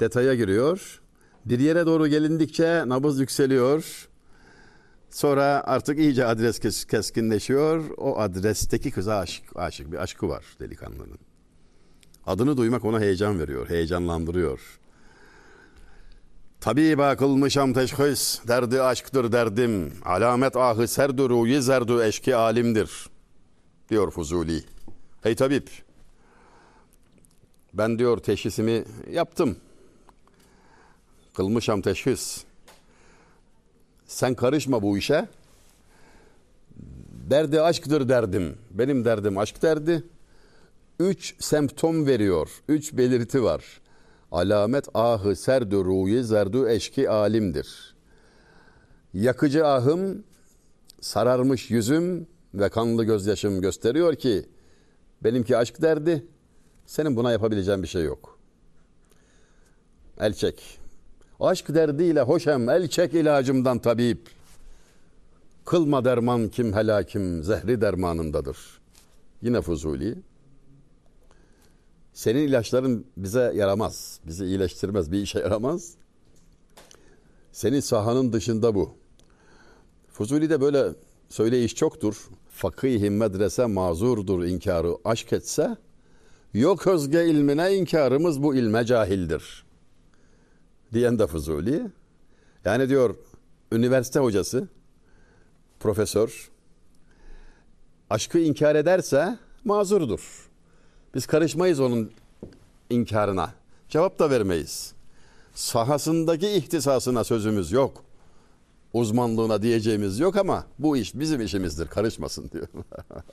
detaya 0.00 0.34
giriyor. 0.34 1.00
Bir 1.44 1.58
yere 1.58 1.86
doğru 1.86 2.06
gelindikçe 2.06 2.88
nabız 2.88 3.20
yükseliyor. 3.20 4.05
Sonra 5.10 5.62
artık 5.66 5.98
iyice 5.98 6.26
adres 6.26 6.84
keskinleşiyor. 6.86 7.84
O 7.96 8.18
adresteki 8.18 8.90
kıza 8.90 9.18
aşık, 9.18 9.56
aşık 9.56 9.92
bir 9.92 9.98
aşkı 9.98 10.28
var 10.28 10.44
delikanlının. 10.60 11.18
Adını 12.26 12.56
duymak 12.56 12.84
ona 12.84 13.00
heyecan 13.00 13.40
veriyor, 13.40 13.68
heyecanlandırıyor. 13.68 14.60
Tabiba 16.60 17.16
kılmışam 17.16 17.72
teşhis, 17.72 18.40
derdi 18.48 18.82
aşktır 18.82 19.32
derdim. 19.32 19.92
Alamet 20.04 20.56
ahı 20.56 20.88
serdu 20.88 21.30
ruyi 21.30 21.62
zerdu 21.62 22.02
eşki 22.02 22.36
alimdir. 22.36 22.90
Diyor 23.90 24.10
Fuzuli. 24.10 24.64
Hey 25.22 25.34
tabip, 25.34 25.70
ben 27.74 27.98
diyor 27.98 28.18
teşhisimi 28.18 28.84
yaptım. 29.10 29.56
Kılmışam 31.34 31.82
teşhis. 31.82 32.45
Sen 34.06 34.34
karışma 34.34 34.82
bu 34.82 34.98
işe. 34.98 35.28
Derdi 37.30 37.60
aşktır 37.60 38.08
derdim. 38.08 38.58
Benim 38.70 39.04
derdim 39.04 39.38
aşk 39.38 39.62
derdi. 39.62 40.02
Üç 41.00 41.34
semptom 41.44 42.06
veriyor. 42.06 42.50
Üç 42.68 42.92
belirti 42.92 43.42
var. 43.42 43.64
Alamet 44.32 44.88
ahı 44.94 45.36
serdu 45.36 45.84
ruyi 45.84 46.24
zerdu 46.24 46.68
eşki 46.68 47.10
alimdir. 47.10 47.96
Yakıcı 49.14 49.66
ahım, 49.66 50.24
sararmış 51.00 51.70
yüzüm 51.70 52.26
ve 52.54 52.68
kanlı 52.68 53.04
gözyaşım 53.04 53.60
gösteriyor 53.60 54.14
ki 54.14 54.48
benimki 55.24 55.56
aşk 55.56 55.82
derdi. 55.82 56.26
Senin 56.86 57.16
buna 57.16 57.32
yapabileceğin 57.32 57.82
bir 57.82 57.88
şey 57.88 58.04
yok. 58.04 58.38
El 60.20 60.34
çek. 60.34 60.78
Aşk 61.40 61.74
derdiyle 61.74 62.22
hoşem 62.22 62.68
el 62.68 62.88
çek 62.88 63.14
ilacımdan 63.14 63.78
tabip. 63.78 64.28
Kılma 65.64 66.04
derman 66.04 66.48
kim 66.48 66.72
helakim 66.72 67.42
zehri 67.42 67.80
dermanındadır. 67.80 68.58
Yine 69.42 69.60
Fuzuli. 69.60 70.18
Senin 72.12 72.48
ilaçların 72.48 73.06
bize 73.16 73.52
yaramaz. 73.54 74.20
Bizi 74.26 74.44
iyileştirmez, 74.44 75.12
bir 75.12 75.18
işe 75.18 75.38
yaramaz. 75.38 75.94
Senin 77.52 77.80
sahanın 77.80 78.32
dışında 78.32 78.74
bu. 78.74 78.94
Fuzuli'de 80.12 80.60
böyle 80.60 80.84
söyleyiş 81.28 81.74
çoktur. 81.74 82.28
Fakih 82.50 83.10
medrese 83.10 83.66
mazurdur 83.66 84.44
inkarı 84.44 84.96
aşk 85.04 85.32
etse, 85.32 85.76
yok 86.54 86.86
özge 86.86 87.26
ilmine 87.26 87.74
inkarımız 87.74 88.42
bu 88.42 88.54
ilme 88.54 88.84
cahildir. 88.84 89.65
Diyen 90.92 91.18
de 91.18 91.26
Fuzuli. 91.26 91.82
Yani 92.64 92.88
diyor 92.88 93.16
üniversite 93.72 94.18
hocası, 94.18 94.68
profesör, 95.80 96.50
aşkı 98.10 98.38
inkar 98.38 98.74
ederse 98.74 99.38
mazurdur. 99.64 100.48
Biz 101.14 101.26
karışmayız 101.26 101.80
onun 101.80 102.12
inkarına. 102.90 103.50
Cevap 103.88 104.18
da 104.18 104.30
vermeyiz. 104.30 104.92
Sahasındaki 105.54 106.48
ihtisasına 106.48 107.24
sözümüz 107.24 107.72
yok. 107.72 108.04
Uzmanlığına 108.92 109.62
diyeceğimiz 109.62 110.18
yok 110.18 110.36
ama 110.36 110.66
bu 110.78 110.96
iş 110.96 111.14
bizim 111.14 111.40
işimizdir. 111.40 111.86
Karışmasın 111.86 112.50
diyor. 112.50 112.68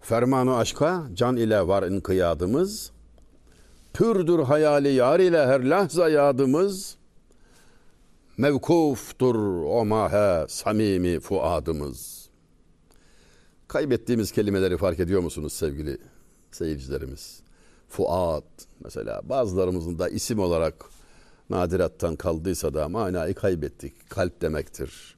Fermanı 0.00 0.56
aşka 0.56 1.02
can 1.14 1.36
ile 1.36 1.66
var 1.68 1.82
inkıyadımız. 1.82 2.90
Pürdür 3.94 4.38
hayali 4.38 4.88
yar 4.88 5.20
ile 5.20 5.46
her 5.46 5.60
lahza 5.60 6.08
yadımız. 6.08 6.96
Mevkuftur 8.36 9.34
o 9.64 9.84
mahe 9.84 10.46
samimi 10.48 11.20
fuadımız. 11.20 12.28
Kaybettiğimiz 13.68 14.32
kelimeleri 14.32 14.76
fark 14.76 15.00
ediyor 15.00 15.20
musunuz 15.20 15.52
sevgili 15.52 15.98
seyircilerimiz? 16.50 17.40
Fuat 17.88 18.44
mesela 18.84 19.20
bazılarımızın 19.24 19.98
da 19.98 20.08
isim 20.08 20.38
olarak 20.38 20.84
nadirattan 21.50 22.16
kaldıysa 22.16 22.74
da 22.74 22.88
manayı 22.88 23.34
kaybettik. 23.34 24.10
Kalp 24.10 24.40
demektir. 24.42 25.16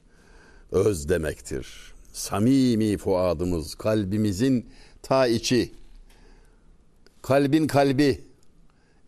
Öz 0.73 1.09
demektir. 1.09 1.95
Samimi 2.13 2.97
fuadımız, 2.97 3.75
kalbimizin 3.75 4.71
ta 5.03 5.27
içi. 5.27 5.73
Kalbin 7.23 7.67
kalbi, 7.67 8.25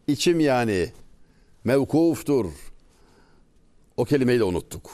içim 0.08 0.40
yani 0.40 0.92
mevkuftur. 1.64 2.46
O 3.96 4.04
kelimeyi 4.04 4.38
de 4.38 4.44
unuttuk. 4.44 4.90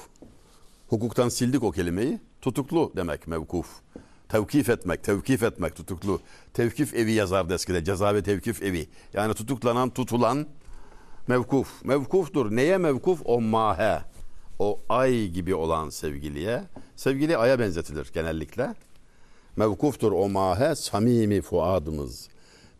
Hukuktan 0.88 1.28
sildik 1.28 1.62
o 1.62 1.70
kelimeyi. 1.70 2.20
Tutuklu 2.40 2.92
demek 2.96 3.26
mevkuf. 3.26 3.66
Tevkif 4.28 4.70
etmek, 4.70 5.04
tevkif 5.04 5.42
etmek 5.42 5.76
tutuklu. 5.76 6.20
Tevkif 6.54 6.94
evi 6.94 7.12
yazardı 7.12 7.54
eskide. 7.54 7.84
Ceza 7.84 8.14
ve 8.14 8.22
tevkif 8.22 8.62
evi. 8.62 8.88
Yani 9.12 9.34
tutuklanan, 9.34 9.90
tutulan 9.90 10.46
mevkuf. 11.28 11.84
Mevkuftur. 11.84 12.56
Neye 12.56 12.78
mevkuf? 12.78 13.20
O 13.24 13.40
mahe. 13.40 14.00
O 14.58 14.80
ay 14.88 15.26
gibi 15.28 15.54
olan 15.54 15.90
sevgiliye. 15.90 16.62
Sevgili 16.96 17.36
aya 17.36 17.58
benzetilir 17.58 18.10
genellikle. 18.14 18.74
Mevkuftur 19.56 20.12
o 20.12 20.28
mahe 20.28 20.74
samimi 20.74 21.40
fuadımız. 21.40 22.28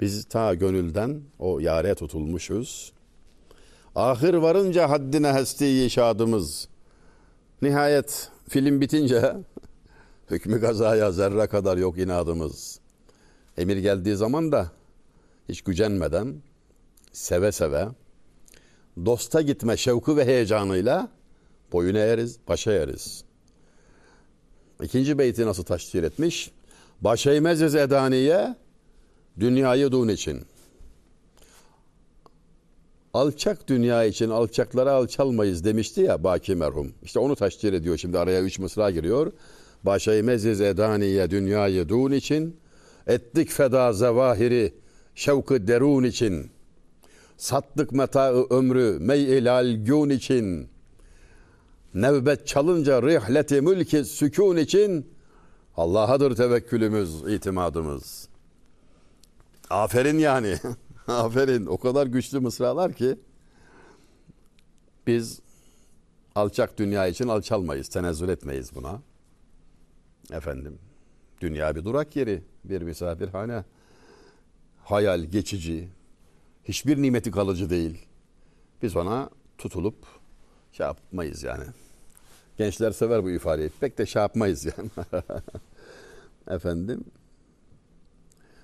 Biz 0.00 0.24
ta 0.24 0.54
gönülden 0.54 1.20
o 1.38 1.60
yare 1.60 1.94
tutulmuşuz. 1.94 2.92
Ahir 3.94 4.34
varınca 4.34 4.90
haddine 4.90 5.32
hesti 5.32 5.90
şadımız. 5.90 6.68
Nihayet 7.62 8.30
film 8.48 8.80
bitince 8.80 9.36
hükmü 10.30 10.60
gazaya 10.60 11.12
zerre 11.12 11.46
kadar 11.46 11.76
yok 11.76 11.98
inadımız. 11.98 12.80
Emir 13.56 13.76
geldiği 13.76 14.16
zaman 14.16 14.52
da 14.52 14.70
hiç 15.48 15.62
gücenmeden 15.62 16.34
seve 17.12 17.52
seve 17.52 17.88
dosta 19.06 19.40
gitme 19.42 19.76
şevku 19.76 20.16
ve 20.16 20.24
heyecanıyla 20.24 21.08
boyun 21.72 21.94
eğeriz, 21.94 22.38
başa 22.48 22.72
eğeriz. 22.72 23.24
İkinci 24.82 25.18
beyti 25.18 25.46
nasıl 25.46 25.62
taşdir 25.62 26.02
etmiş? 26.02 26.50
Baş 27.00 27.26
eğmeziz 27.26 27.74
edaniye 27.74 28.56
dünyayı 29.40 29.92
dun 29.92 30.08
için. 30.08 30.42
Alçak 33.14 33.68
dünya 33.68 34.04
için 34.04 34.30
alçaklara 34.30 34.92
alçalmayız 34.92 35.64
demişti 35.64 36.00
ya 36.00 36.24
Baki 36.24 36.54
merhum. 36.54 36.92
İşte 37.02 37.18
onu 37.18 37.36
taşdir 37.36 37.72
ediyor 37.72 37.96
şimdi 37.96 38.18
araya 38.18 38.42
üç 38.42 38.58
mısra 38.58 38.90
giriyor. 38.90 39.32
Baş 39.82 40.08
eğmeziz 40.08 40.60
edaniye 40.60 41.30
dünyayı 41.30 41.88
dun 41.88 42.12
için. 42.12 42.56
Ettik 43.06 43.50
feda 43.50 43.92
zevahiri 43.92 44.74
şevkı 45.14 45.66
derun 45.66 46.04
için. 46.04 46.50
Sattık 47.36 47.92
metaı 47.92 48.46
ömrü 48.50 48.98
mey 49.00 49.40
gün 49.84 50.10
için. 50.10 50.68
Nevbet 51.94 52.46
çalınca 52.46 53.02
rihleti 53.02 53.60
mülki 53.60 54.04
sükun 54.04 54.56
için 54.56 55.06
Allah'adır 55.76 56.36
tevekkülümüz, 56.36 57.22
itimadımız. 57.28 58.29
Aferin 59.70 60.18
yani. 60.18 60.56
Aferin. 61.08 61.66
O 61.66 61.78
kadar 61.78 62.06
güçlü 62.06 62.40
mısralar 62.40 62.92
ki 62.92 63.18
biz 65.06 65.40
alçak 66.34 66.78
dünya 66.78 67.06
için 67.06 67.28
alçalmayız, 67.28 67.88
tenezzül 67.88 68.28
etmeyiz 68.28 68.74
buna. 68.74 69.02
Efendim, 70.32 70.78
dünya 71.40 71.76
bir 71.76 71.84
durak 71.84 72.16
yeri, 72.16 72.42
bir 72.64 72.82
misafirhane. 72.82 73.64
Hayal, 74.84 75.20
geçici, 75.20 75.88
hiçbir 76.64 77.02
nimeti 77.02 77.30
kalıcı 77.30 77.70
değil. 77.70 78.06
Biz 78.82 78.96
ona 78.96 79.30
tutulup 79.58 79.96
şey 80.72 80.86
yapmayız 80.86 81.42
yani. 81.42 81.64
Gençler 82.58 82.90
sever 82.90 83.24
bu 83.24 83.30
ifadeyi. 83.30 83.70
Pek 83.80 83.98
de 83.98 84.06
şey 84.06 84.22
yapmayız 84.22 84.64
yani. 84.64 84.90
Efendim, 86.56 87.04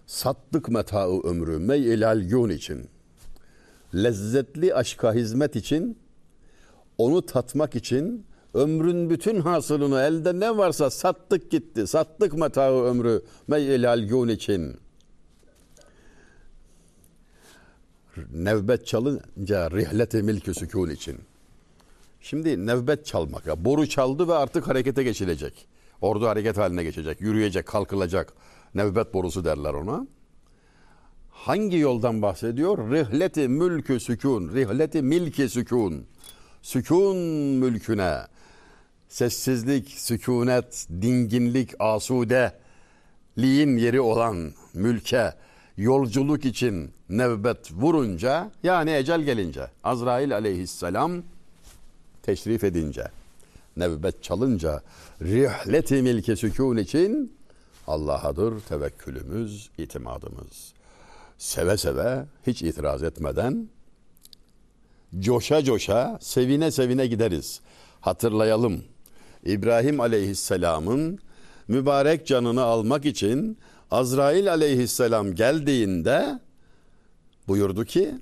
sattık 0.06 0.68
metaı 0.68 1.20
ömrü 1.22 1.58
mey 1.58 1.94
ilal 1.94 2.22
yun 2.22 2.48
için. 2.48 2.88
Lezzetli 3.94 4.74
aşka 4.74 5.14
hizmet 5.14 5.56
için, 5.56 5.98
onu 6.98 7.26
tatmak 7.26 7.74
için 7.74 8.26
ömrün 8.54 9.10
bütün 9.10 9.40
hasılını 9.40 10.00
elde 10.00 10.40
ne 10.40 10.56
varsa 10.56 10.90
sattık 10.90 11.50
gitti. 11.50 11.86
Sattık 11.86 12.34
metaı 12.34 12.82
ömrü 12.82 13.22
mey 13.48 13.74
ilal 13.76 14.02
yun 14.02 14.28
için. 14.28 14.76
Nevbet 18.32 18.86
çalınca 18.86 19.70
rihleti 19.70 20.22
milkü 20.22 20.54
sükun 20.54 20.90
için. 20.90 21.16
Şimdi 22.20 22.66
nevbet 22.66 23.06
çalmak. 23.06 23.64
Boru 23.64 23.86
çaldı 23.86 24.28
ve 24.28 24.34
artık 24.34 24.68
harekete 24.68 25.02
geçilecek. 25.02 25.66
Ordu 26.00 26.26
hareket 26.26 26.56
haline 26.56 26.84
geçecek. 26.84 27.20
Yürüyecek, 27.20 27.66
kalkılacak. 27.66 28.32
Nevbet 28.76 29.14
borusu 29.14 29.44
derler 29.44 29.74
ona. 29.74 30.06
Hangi 31.30 31.76
yoldan 31.76 32.22
bahsediyor? 32.22 32.90
Rihleti 32.90 33.48
mülkü 33.48 34.00
sükun. 34.00 34.54
Rihleti 34.54 35.02
milki 35.02 35.48
sükun. 35.48 36.06
Sükun 36.62 37.16
mülküne. 37.56 38.16
Sessizlik, 39.08 39.88
sükunet, 39.88 40.86
dinginlik, 41.02 41.70
asudeliğin 41.78 42.56
yeri 43.76 44.00
olan 44.00 44.52
mülke 44.74 45.34
yolculuk 45.76 46.44
için 46.44 46.90
nevbet 47.08 47.72
vurunca 47.72 48.50
yani 48.62 48.90
ecel 48.90 49.20
gelince 49.22 49.70
Azrail 49.84 50.34
aleyhisselam 50.34 51.22
teşrif 52.22 52.64
edince 52.64 53.04
nevbet 53.76 54.22
çalınca 54.22 54.82
rihleti 55.22 56.02
milki 56.02 56.36
sükun 56.36 56.76
için 56.76 57.35
Allah'adır 57.86 58.60
tevekkülümüz, 58.60 59.70
itimadımız. 59.78 60.72
Seve 61.38 61.76
seve, 61.76 62.24
hiç 62.46 62.62
itiraz 62.62 63.02
etmeden 63.02 63.68
coşa 65.18 65.64
coşa, 65.64 66.18
sevine 66.20 66.70
sevine 66.70 67.06
gideriz. 67.06 67.60
Hatırlayalım. 68.00 68.84
İbrahim 69.44 70.00
Aleyhisselam'ın 70.00 71.18
mübarek 71.68 72.26
canını 72.26 72.62
almak 72.62 73.04
için 73.06 73.58
Azrail 73.90 74.50
Aleyhisselam 74.50 75.34
geldiğinde 75.34 76.40
buyurdu 77.48 77.84
ki 77.84 78.14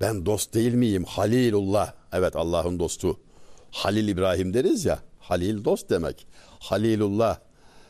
ben 0.00 0.26
dost 0.26 0.54
değil 0.54 0.74
miyim? 0.74 1.04
Halilullah. 1.04 1.92
Evet 2.12 2.36
Allah'ın 2.36 2.78
dostu. 2.78 3.20
Halil 3.70 4.08
İbrahim 4.08 4.54
deriz 4.54 4.84
ya. 4.84 4.98
Halil 5.18 5.64
dost 5.64 5.90
demek. 5.90 6.26
Halilullah. 6.60 7.38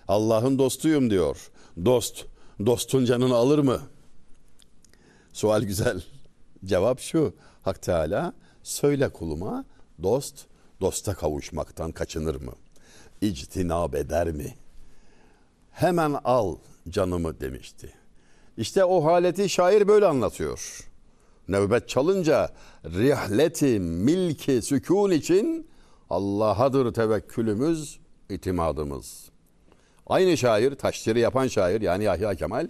Allah'ın 0.08 0.58
dostuyum 0.58 1.10
diyor. 1.10 1.50
Dost, 1.84 2.24
dostun 2.66 3.04
canını 3.04 3.34
alır 3.34 3.58
mı? 3.58 3.80
Sual 5.32 5.62
güzel. 5.62 6.02
Cevap 6.64 7.00
şu. 7.00 7.34
Hak 7.62 7.82
Teala 7.82 8.32
söyle 8.62 9.08
kuluma 9.08 9.64
dost 10.02 10.46
dosta 10.80 11.14
kavuşmaktan 11.14 11.92
kaçınır 11.92 12.40
mı? 12.40 12.52
İctinab 13.20 13.94
eder 13.94 14.32
mi? 14.32 14.54
Hemen 15.70 16.16
al 16.24 16.56
canımı 16.88 17.40
demişti. 17.40 17.92
İşte 18.56 18.84
o 18.84 19.04
haleti 19.04 19.48
şair 19.48 19.88
böyle 19.88 20.06
anlatıyor. 20.06 20.90
Nöbet 21.48 21.88
çalınca 21.88 22.50
rihleti 22.84 23.80
milki 23.80 24.62
sükun 24.62 25.10
için 25.10 25.66
Allah'adır 26.10 26.94
tevekkülümüz, 26.94 27.98
itimadımız. 28.30 29.23
Aynı 30.06 30.36
şair, 30.36 30.74
taşları 30.74 31.18
yapan 31.18 31.46
şair 31.46 31.80
yani 31.80 32.04
Yahya 32.04 32.34
Kemal 32.34 32.68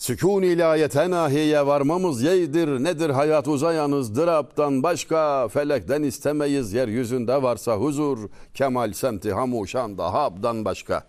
Sükun 0.00 0.42
ilayete 0.42 1.10
nahiye 1.10 1.66
varmamız 1.66 2.22
yeydir 2.22 2.68
nedir 2.68 3.10
hayat 3.10 3.48
uzayanız 3.48 4.16
dıraptan 4.16 4.82
başka 4.82 5.48
felekten 5.48 6.02
istemeyiz 6.02 6.72
yeryüzünde 6.72 7.42
varsa 7.42 7.76
huzur 7.76 8.18
kemal 8.54 8.92
semti 8.92 9.32
hamuşan 9.32 9.98
da 9.98 10.12
habdan 10.12 10.64
başka 10.64 11.06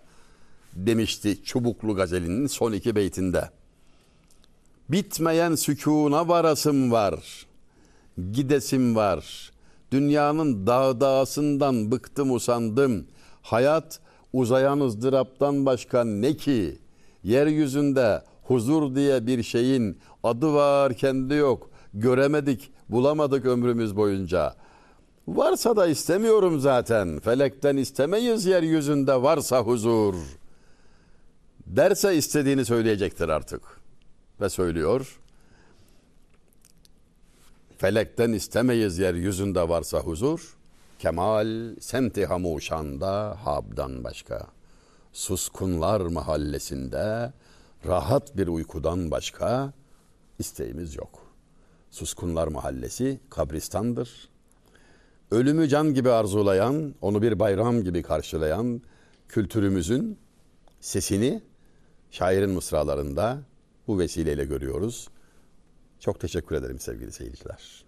demişti 0.72 1.44
Çubuklu 1.44 1.94
gazelinin 1.94 2.46
son 2.46 2.72
iki 2.72 2.96
beytinde. 2.96 3.50
Bitmeyen 4.88 5.54
sükuna 5.54 6.28
varasım 6.28 6.92
var, 6.92 7.46
gidesim 8.32 8.96
var. 8.96 9.52
Dünyanın 9.92 10.66
dağdağısından 10.66 11.92
bıktım 11.92 12.34
usandım. 12.34 13.06
Hayat 13.42 14.00
uzayan 14.32 14.80
ızdıraptan 14.80 15.66
başka 15.66 16.04
ne 16.04 16.36
ki? 16.36 16.78
Yeryüzünde 17.24 18.22
huzur 18.42 18.94
diye 18.94 19.26
bir 19.26 19.42
şeyin 19.42 19.98
adı 20.22 20.54
var 20.54 20.94
kendi 20.94 21.34
yok. 21.34 21.70
Göremedik, 21.94 22.70
bulamadık 22.88 23.46
ömrümüz 23.46 23.96
boyunca. 23.96 24.54
Varsa 25.28 25.76
da 25.76 25.86
istemiyorum 25.86 26.60
zaten. 26.60 27.20
Felekten 27.20 27.76
istemeyiz 27.76 28.46
yeryüzünde 28.46 29.22
varsa 29.22 29.60
huzur. 29.60 30.14
Derse 31.66 32.16
istediğini 32.16 32.64
söyleyecektir 32.64 33.28
artık. 33.28 33.62
Ve 34.40 34.48
söylüyor. 34.48 35.20
Felekten 37.78 38.32
istemeyiz 38.32 38.98
yeryüzünde 38.98 39.68
varsa 39.68 39.98
huzur. 40.00 40.56
Kemal 41.02 41.76
semti 41.80 42.26
hamuşanda 42.26 43.36
habdan 43.44 44.04
başka. 44.04 44.46
Suskunlar 45.12 46.00
mahallesinde 46.00 47.32
rahat 47.86 48.36
bir 48.36 48.46
uykudan 48.46 49.10
başka 49.10 49.72
isteğimiz 50.38 50.96
yok. 50.96 51.26
Suskunlar 51.90 52.48
Mahallesi 52.48 53.20
kabristandır. 53.30 54.28
Ölümü 55.30 55.68
can 55.68 55.94
gibi 55.94 56.10
arzulayan, 56.10 56.94
onu 57.00 57.22
bir 57.22 57.38
bayram 57.38 57.82
gibi 57.82 58.02
karşılayan 58.02 58.82
kültürümüzün 59.28 60.18
sesini 60.80 61.42
şairin 62.10 62.50
mısralarında 62.50 63.38
bu 63.86 63.98
vesileyle 63.98 64.44
görüyoruz. 64.44 65.08
Çok 66.00 66.20
teşekkür 66.20 66.56
ederim 66.56 66.78
sevgili 66.78 67.12
seyirciler. 67.12 67.81